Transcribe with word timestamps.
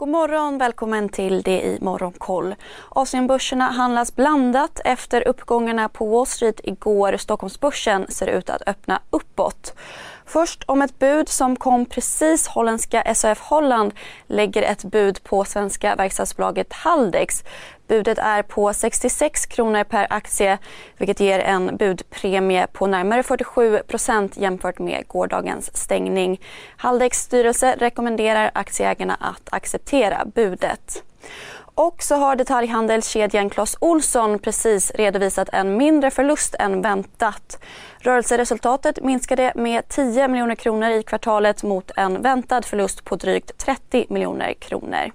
God 0.00 0.08
morgon, 0.08 0.58
välkommen 0.58 1.08
till 1.08 1.42
det 1.42 1.62
i 1.62 1.78
Morgonkoll. 1.80 2.54
Asienbörserna 2.88 3.64
handlas 3.64 4.16
blandat 4.16 4.80
efter 4.84 5.28
uppgångarna 5.28 5.88
på 5.88 6.06
Wall 6.06 6.26
Street 6.26 6.60
igår. 6.64 7.16
Stockholmsbörsen 7.16 8.06
ser 8.08 8.26
ut 8.26 8.50
att 8.50 8.62
öppna 8.66 9.00
uppåt. 9.10 9.74
Först 10.26 10.64
om 10.66 10.82
ett 10.82 10.98
bud 10.98 11.28
som 11.28 11.56
kom 11.56 11.86
precis. 11.86 12.46
Holländska 12.48 13.14
SAF 13.14 13.40
Holland 13.40 13.92
lägger 14.26 14.62
ett 14.62 14.84
bud 14.84 15.22
på 15.24 15.44
svenska 15.44 15.96
verkstadsbolaget 15.96 16.72
Haldex. 16.72 17.44
Budet 17.90 18.18
är 18.18 18.42
på 18.42 18.72
66 18.72 19.46
kronor 19.46 19.84
per 19.84 20.06
aktie 20.10 20.58
vilket 20.96 21.20
ger 21.20 21.38
en 21.38 21.76
budpremie 21.76 22.66
på 22.72 22.86
närmare 22.86 23.22
47 23.22 23.78
procent 23.78 24.36
jämfört 24.36 24.78
med 24.78 25.04
gårdagens 25.08 25.76
stängning. 25.76 26.40
Haldex 26.76 27.18
styrelse 27.18 27.76
rekommenderar 27.78 28.50
aktieägarna 28.54 29.14
att 29.14 29.48
acceptera 29.52 30.24
budet. 30.34 31.02
Och 31.74 32.02
så 32.02 32.14
har 32.14 32.36
detaljhandelskedjan 32.36 33.50
Clas 33.50 33.76
Olsson 33.80 34.38
precis 34.38 34.90
redovisat 34.90 35.48
en 35.52 35.76
mindre 35.76 36.10
förlust 36.10 36.54
än 36.58 36.82
väntat. 36.82 37.58
Rörelseresultatet 37.98 39.04
minskade 39.04 39.52
med 39.54 39.88
10 39.88 40.28
miljoner 40.28 40.54
kronor 40.54 40.90
i 40.90 41.02
kvartalet 41.02 41.62
mot 41.62 41.90
en 41.96 42.22
väntad 42.22 42.62
förlust 42.62 43.04
på 43.04 43.16
drygt 43.16 43.58
30 43.58 44.06
miljoner 44.08 44.52
kronor. 44.54 45.10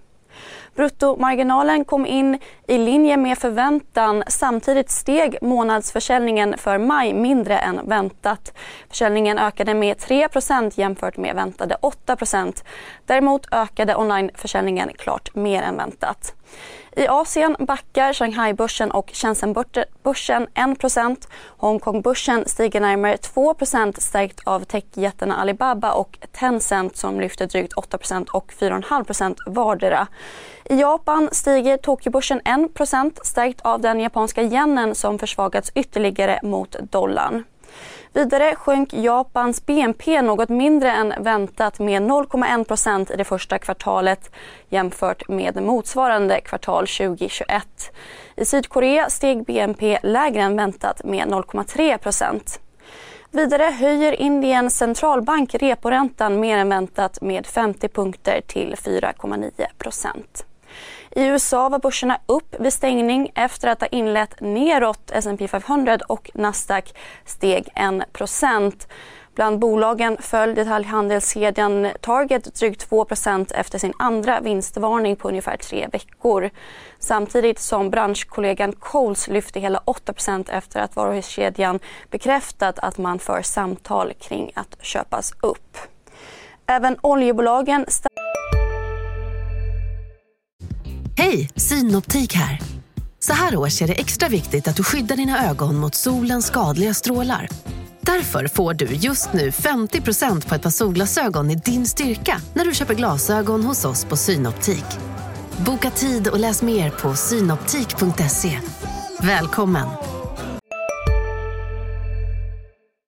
Bruttomarginalen 0.75 1.85
kom 1.85 2.05
in 2.05 2.39
i 2.67 2.77
linje 2.77 3.17
med 3.17 3.37
förväntan. 3.37 4.23
Samtidigt 4.27 4.91
steg 4.91 5.37
månadsförsäljningen 5.41 6.57
för 6.57 6.77
maj 6.77 7.13
mindre 7.13 7.57
än 7.57 7.89
väntat. 7.89 8.53
Försäljningen 8.89 9.37
ökade 9.37 9.73
med 9.73 9.97
3% 9.97 10.71
jämfört 10.75 11.17
med 11.17 11.35
väntade 11.35 11.77
8% 11.81 12.63
Däremot 13.05 13.47
ökade 13.51 13.95
onlineförsäljningen 13.95 14.91
klart 14.97 15.35
mer 15.35 15.61
än 15.61 15.77
väntat. 15.77 16.33
I 16.97 17.07
Asien 17.07 17.55
backar 17.59 18.13
Shanghai-börsen 18.13 18.91
och 18.91 19.09
Shenzhen-börsen 19.13 20.47
1% 20.53 21.27
Hongkong-börsen 21.57 22.43
stiger 22.47 22.81
närmare 22.81 23.15
2% 23.15 23.99
stärkt 23.99 24.41
av 24.43 24.59
techjättarna 24.59 25.35
Alibaba 25.35 25.91
och 25.91 26.19
Tencent 26.31 26.97
som 26.97 27.19
lyfter 27.19 27.47
drygt 27.47 27.73
8% 27.73 28.29
och 28.29 28.53
4,5% 28.59 29.35
vardera. 29.45 30.07
I 30.69 30.75
Japan 30.79 31.29
stiger 31.31 31.77
Tokyobörsen 31.77 32.41
1 32.45 32.54
stärkt 33.23 33.61
av 33.61 33.81
den 33.81 33.99
japanska 33.99 34.41
yenen 34.41 34.95
som 34.95 35.19
försvagats 35.19 35.71
ytterligare 35.75 36.39
mot 36.43 36.75
dollarn. 36.91 37.43
Vidare 38.13 38.55
sjönk 38.55 38.93
Japans 38.93 39.65
BNP 39.65 40.21
något 40.21 40.49
mindre 40.49 40.91
än 40.91 41.13
väntat 41.19 41.79
med 41.79 42.01
0,1% 42.01 43.13
i 43.13 43.15
det 43.15 43.23
första 43.23 43.59
kvartalet 43.59 44.31
jämfört 44.69 45.27
med 45.27 45.63
motsvarande 45.63 46.41
kvartal 46.41 46.87
2021. 46.87 47.67
I 48.35 48.45
Sydkorea 48.45 49.09
steg 49.09 49.45
BNP 49.45 49.99
lägre 50.03 50.41
än 50.41 50.55
väntat 50.55 51.03
med 51.03 51.27
0,3% 51.27 52.59
Vidare 53.35 53.63
höjer 53.63 54.21
Indiens 54.21 54.77
centralbank 54.77 55.55
reporäntan 55.55 56.39
mer 56.39 56.57
än 56.57 56.69
väntat 56.69 57.21
med 57.21 57.47
50 57.47 57.87
punkter 57.87 58.41
till 58.47 58.75
4,9 58.75 59.51
i 61.11 61.25
USA 61.25 61.69
var 61.69 61.79
börserna 61.79 62.19
upp 62.25 62.55
vid 62.59 62.73
stängning 62.73 63.31
efter 63.35 63.67
att 63.67 63.81
ha 63.81 63.87
inlett 63.87 64.41
neråt. 64.41 65.11
S&P 65.13 65.47
500 65.47 65.97
och 66.07 66.31
Nasdaq 66.33 66.93
steg 67.25 67.67
1% 67.75 68.87
Bland 69.35 69.59
bolagen 69.59 70.17
föll 70.19 70.55
detaljhandelskedjan 70.55 71.87
Target 72.01 72.55
drygt 72.55 72.89
2% 72.89 73.53
efter 73.53 73.79
sin 73.79 73.93
andra 73.99 74.39
vinstvarning 74.39 75.15
på 75.15 75.29
ungefär 75.29 75.57
tre 75.57 75.87
veckor. 75.91 76.49
Samtidigt 76.99 77.59
som 77.59 77.89
branschkollegan 77.89 78.73
Coles 78.73 79.27
lyfte 79.27 79.59
hela 79.59 79.79
8% 79.79 80.51
efter 80.51 80.79
att 80.79 80.95
varuhuskedjan 80.95 81.79
bekräftat 82.09 82.79
att 82.79 82.97
man 82.97 83.19
för 83.19 83.41
samtal 83.41 84.13
kring 84.13 84.51
att 84.55 84.77
köpas 84.81 85.33
upp. 85.41 85.77
Även 86.67 86.97
oljebolagen 87.01 87.85
Hej, 91.35 91.49
Synoptik 91.55 92.33
här. 92.33 92.59
Så 93.19 93.33
här 93.33 93.57
års 93.57 93.81
är 93.81 93.87
det 93.87 93.93
extra 93.93 94.29
viktigt 94.29 94.67
att 94.67 94.75
du 94.75 94.83
skyddar 94.83 95.15
dina 95.15 95.49
ögon 95.49 95.75
mot 95.75 95.95
solens 95.95 96.45
skadliga 96.45 96.93
strålar. 96.93 97.49
Därför 98.01 98.47
får 98.47 98.73
du 98.73 98.85
just 98.85 99.33
nu 99.33 99.49
50% 99.49 100.49
på 100.49 100.55
ett 100.55 100.61
par 100.61 100.69
solglasögon 100.69 101.51
i 101.51 101.55
din 101.55 101.85
styrka 101.85 102.41
när 102.53 102.65
du 102.65 102.73
köper 102.73 102.93
glasögon 102.93 103.63
hos 103.63 103.85
oss 103.85 104.05
på 104.05 104.17
Synoptik. 104.17 104.85
Boka 105.65 105.89
tid 105.89 106.27
och 106.27 106.39
läs 106.39 106.61
mer 106.61 106.89
på 106.89 107.15
synoptik.se. 107.15 108.59
Välkommen! 109.19 109.87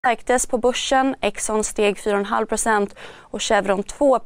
stärktes 0.07 0.47
på 0.47 0.57
börsen. 0.57 1.15
Exxon 1.21 1.63
steg 1.63 1.97
4,5 1.97 2.91
och 3.19 3.41
Chevron 3.41 3.83
2 3.83 4.19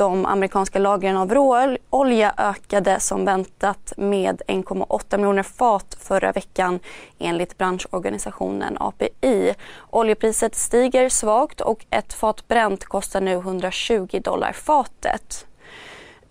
de 0.00 0.26
amerikanska 0.26 0.78
lagren 0.78 1.16
av 1.16 1.34
råolja 1.34 2.34
ökade 2.36 3.00
som 3.00 3.24
väntat 3.24 3.92
med 3.96 4.42
1,8 4.46 5.16
miljoner 5.16 5.42
fat 5.42 5.96
förra 6.00 6.32
veckan 6.32 6.78
enligt 7.18 7.58
branschorganisationen 7.58 8.76
API. 8.80 9.54
Oljepriset 9.90 10.54
stiger 10.54 11.08
svagt 11.08 11.60
och 11.60 11.86
ett 11.90 12.12
fat 12.12 12.48
bränt 12.48 12.84
kostar 12.84 13.20
nu 13.20 13.32
120 13.32 14.20
dollar 14.24 14.52
fatet. 14.52 15.46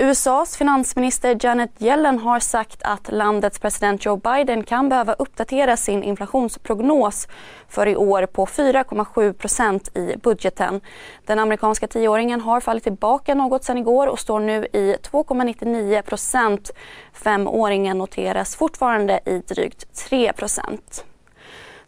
USAs 0.01 0.57
finansminister 0.57 1.37
Janet 1.39 1.81
Yellen 1.81 2.19
har 2.19 2.39
sagt 2.39 2.83
att 2.83 3.11
landets 3.11 3.59
president 3.59 4.05
Joe 4.05 4.17
Biden 4.17 4.63
kan 4.63 4.89
behöva 4.89 5.13
uppdatera 5.13 5.77
sin 5.77 6.03
inflationsprognos 6.03 7.27
för 7.67 7.87
i 7.87 7.95
år 7.95 8.25
på 8.25 8.45
4,7 8.45 9.33
procent 9.33 9.97
i 9.97 10.15
budgeten. 10.17 10.81
Den 11.25 11.39
amerikanska 11.39 11.87
tioåringen 11.87 12.41
har 12.41 12.59
fallit 12.59 12.83
tillbaka 12.83 13.35
något 13.35 13.63
sedan 13.63 13.77
igår 13.77 14.07
och 14.07 14.19
står 14.19 14.39
nu 14.39 14.65
i 14.73 14.95
2,99 15.11 16.01
procent. 16.01 16.71
Femåringen 17.13 17.97
noteras 17.97 18.55
fortfarande 18.55 19.19
i 19.25 19.37
drygt 19.47 19.95
3 20.09 20.33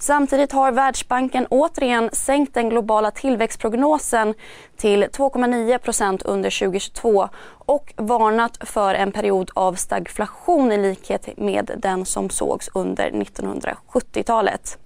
Samtidigt 0.02 0.52
har 0.52 0.72
Världsbanken 0.72 1.48
återigen 1.50 2.10
sänkt 2.14 2.54
den 2.54 2.70
globala 2.70 3.12
tillväxtprognosen 3.12 4.34
till 4.78 5.04
2,9 5.04 5.78
procent 5.78 6.22
under 6.22 6.60
2022 6.60 7.30
och 7.66 7.94
varnat 7.98 8.58
för 8.70 8.94
en 8.94 9.12
period 9.12 9.52
av 9.56 9.74
stagflation 9.74 10.72
i 10.72 10.78
likhet 10.78 11.38
med 11.38 11.72
den 11.78 12.06
som 12.06 12.30
sågs 12.30 12.70
under 12.74 13.12
1970-talet. 13.12 14.78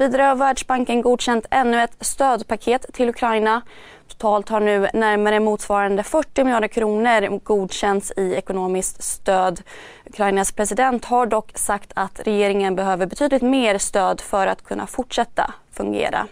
Vidare 0.00 0.22
har 0.22 0.36
Världsbanken 0.36 1.02
godkänt 1.02 1.46
ännu 1.50 1.82
ett 1.82 1.96
stödpaket 2.00 2.86
till 2.92 3.08
Ukraina. 3.08 3.62
Totalt 4.08 4.48
har 4.48 4.60
nu 4.60 4.88
närmare 4.94 5.40
motsvarande 5.40 6.02
40 6.02 6.44
miljarder 6.44 6.68
kronor 6.68 7.38
godkänts 7.38 8.12
i 8.16 8.34
ekonomiskt 8.34 9.02
stöd. 9.02 9.60
Ukrainas 10.06 10.52
president 10.52 11.04
har 11.04 11.26
dock 11.26 11.58
sagt 11.58 11.92
att 11.94 12.20
regeringen 12.24 12.76
behöver 12.76 13.06
betydligt 13.06 13.42
mer 13.42 13.78
stöd 13.78 14.20
för 14.20 14.46
att 14.46 14.64
kunna 14.64 14.86
fortsätta 14.86 15.54
fungera. 15.72 16.26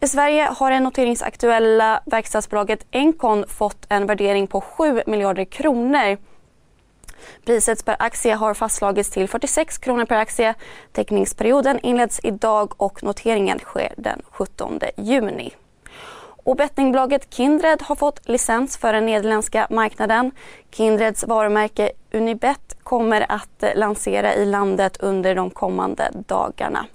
I 0.00 0.08
Sverige 0.08 0.48
har 0.56 0.70
det 0.70 0.80
noteringsaktuella 0.80 2.00
verkstadsbolaget 2.06 2.86
Encon 2.90 3.44
fått 3.48 3.86
en 3.88 4.06
värdering 4.06 4.46
på 4.46 4.60
7 4.60 5.02
miljarder 5.06 5.44
kronor. 5.44 6.16
Priset 7.46 7.84
per 7.84 7.96
aktie 7.98 8.34
har 8.34 8.54
fastslagits 8.54 9.10
till 9.10 9.28
46 9.28 9.78
kronor 9.78 10.04
per 10.04 10.16
aktie. 10.16 10.54
Teckningsperioden 10.92 11.78
inleds 11.80 12.20
idag 12.22 12.72
och 12.76 13.02
noteringen 13.02 13.58
sker 13.58 13.94
den 13.96 14.22
17 14.30 14.80
juni. 14.96 15.54
Och 16.44 16.56
bettingbolaget 16.56 17.34
Kindred 17.34 17.82
har 17.82 17.96
fått 17.96 18.28
licens 18.28 18.76
för 18.76 18.92
den 18.92 19.06
nederländska 19.06 19.66
marknaden. 19.70 20.30
Kindreds 20.70 21.24
varumärke 21.24 21.90
Unibet 22.12 22.76
kommer 22.82 23.26
att 23.28 23.64
lansera 23.74 24.34
i 24.34 24.46
landet 24.46 24.96
under 25.00 25.34
de 25.34 25.50
kommande 25.50 26.10
dagarna. 26.12 26.86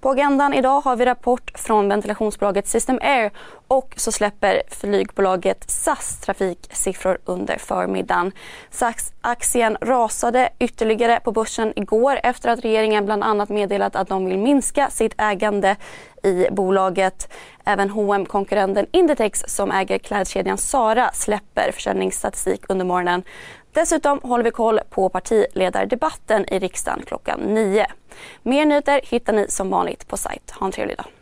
På 0.00 0.10
agendan 0.10 0.54
idag 0.54 0.80
har 0.80 0.96
vi 0.96 1.04
rapport 1.04 1.51
från 1.62 1.88
ventilationsbolaget 1.88 2.66
System 2.66 2.98
Air 3.02 3.30
och 3.68 3.94
så 3.96 4.12
släpper 4.12 4.62
flygbolaget 4.70 5.70
SAS 5.70 6.20
trafiksiffror 6.20 7.18
under 7.24 7.58
förmiddagen. 7.58 8.32
SAS-aktien 8.70 9.76
rasade 9.80 10.48
ytterligare 10.58 11.20
på 11.20 11.32
börsen 11.32 11.72
igår 11.76 12.20
efter 12.22 12.48
att 12.48 12.64
regeringen 12.64 13.04
bland 13.04 13.24
annat 13.24 13.48
meddelat 13.48 13.96
att 13.96 14.08
de 14.08 14.24
vill 14.24 14.38
minska 14.38 14.90
sitt 14.90 15.14
ägande 15.18 15.76
i 16.22 16.46
bolaget. 16.50 17.32
Även 17.64 17.90
hm 17.90 18.26
konkurrenten 18.26 18.86
Inditex 18.90 19.44
som 19.46 19.70
äger 19.70 19.98
klädkedjan 19.98 20.58
Sara 20.58 21.10
släpper 21.12 21.72
försäljningsstatistik 21.72 22.64
under 22.68 22.84
morgonen. 22.84 23.22
Dessutom 23.72 24.20
håller 24.22 24.44
vi 24.44 24.50
koll 24.50 24.80
på 24.90 25.08
partiledardebatten 25.08 26.44
i 26.48 26.58
riksdagen 26.58 27.02
klockan 27.06 27.40
9. 27.40 27.86
Mer 28.42 28.66
nyheter 28.66 29.00
hittar 29.04 29.32
ni 29.32 29.46
som 29.48 29.70
vanligt 29.70 30.08
på 30.08 30.16
sajt. 30.16 30.50
Ha 30.50 30.66
en 30.66 30.72
trevlig 30.72 30.96
dag. 30.96 31.21